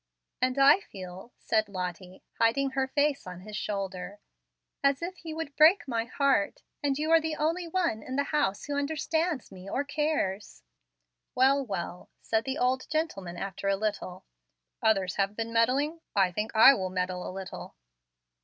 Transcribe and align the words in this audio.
"And 0.41 0.57
I 0.57 0.79
feel," 0.79 1.31
said 1.37 1.69
Lottie, 1.69 2.23
hiding 2.39 2.71
her 2.71 2.87
face 2.87 3.27
on 3.27 3.41
his 3.41 3.55
shoulder, 3.55 4.17
"as 4.83 4.99
if 5.03 5.17
he 5.17 5.31
would 5.31 5.55
break 5.55 5.87
my 5.87 6.05
heart, 6.05 6.63
and 6.81 6.97
you 6.97 7.11
are 7.11 7.21
the 7.21 7.35
only 7.35 7.67
one 7.67 8.01
in 8.01 8.15
the 8.15 8.23
house 8.23 8.65
who 8.65 8.75
understands 8.75 9.51
me 9.51 9.69
or 9.69 9.83
cares." 9.83 10.63
"Well, 11.35 11.63
well," 11.63 12.09
said 12.19 12.45
the 12.45 12.57
old 12.57 12.89
gentleman, 12.89 13.37
after 13.37 13.67
a 13.67 13.75
little, 13.75 14.25
"others 14.81 15.17
have 15.17 15.35
been 15.35 15.53
meddling; 15.53 16.01
I 16.15 16.31
think 16.31 16.55
I 16.55 16.73
will 16.73 16.89
meddle 16.89 17.29
a 17.29 17.29
little." 17.29 17.75